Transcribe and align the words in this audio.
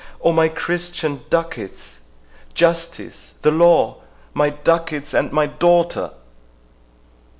———O 0.19 0.31
my 0.31 0.47
Christian 0.47 1.21
ducats! 1.29 1.99
Justice—the 2.55 3.51
Law—my 3.51 4.49
ducats, 4.49 5.13
and 5.13 5.31
my 5.31 5.45
daughter! 5.45 6.09